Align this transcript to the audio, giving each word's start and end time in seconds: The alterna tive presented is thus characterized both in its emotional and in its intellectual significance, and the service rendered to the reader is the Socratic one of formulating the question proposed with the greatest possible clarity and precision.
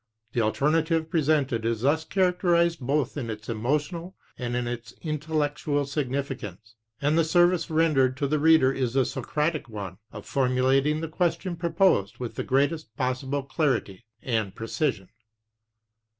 The 0.33 0.39
alterna 0.41 0.83
tive 0.83 1.11
presented 1.11 1.63
is 1.63 1.81
thus 1.81 2.03
characterized 2.03 2.79
both 2.79 3.17
in 3.17 3.29
its 3.29 3.47
emotional 3.49 4.15
and 4.35 4.55
in 4.55 4.67
its 4.67 4.95
intellectual 5.03 5.85
significance, 5.85 6.73
and 6.99 7.15
the 7.19 7.23
service 7.23 7.69
rendered 7.69 8.17
to 8.17 8.27
the 8.27 8.39
reader 8.39 8.73
is 8.73 8.93
the 8.95 9.05
Socratic 9.05 9.69
one 9.69 9.99
of 10.11 10.25
formulating 10.25 11.01
the 11.01 11.07
question 11.07 11.55
proposed 11.55 12.17
with 12.17 12.33
the 12.33 12.43
greatest 12.43 12.95
possible 12.97 13.43
clarity 13.43 14.03
and 14.23 14.55
precision. 14.55 15.07